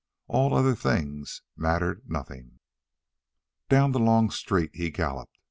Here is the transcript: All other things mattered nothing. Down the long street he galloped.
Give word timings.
All 0.25 0.55
other 0.57 0.73
things 0.73 1.43
mattered 1.55 2.09
nothing. 2.09 2.57
Down 3.69 3.91
the 3.91 3.99
long 3.99 4.31
street 4.31 4.71
he 4.73 4.89
galloped. 4.89 5.37